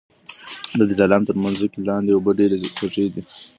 د 0.77 0.81
دلارام 0.91 1.21
تر 1.27 1.35
مځکې 1.43 1.79
لاندي 1.87 2.11
اوبه 2.13 2.31
ډېري 2.39 2.57
خوږې 2.75 3.07
دي 3.13 3.21